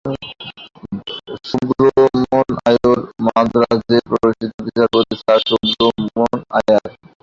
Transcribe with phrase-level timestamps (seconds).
[1.49, 2.31] সুব্রহ্মণ্য
[2.67, 6.83] আয়ার মান্দ্রাজের প্রসিদ্ধ বিচারপতি স্যর সুব্রহ্মণ্য আয়ার।